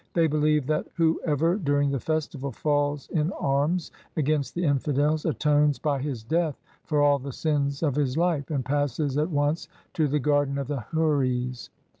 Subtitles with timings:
[0.13, 5.99] They believe that whoever, during this festival, falls in arms against the infidels, atones by
[6.01, 10.17] his death for all the sins of his life, and passes at once to the
[10.17, 11.69] Garden of the Houris.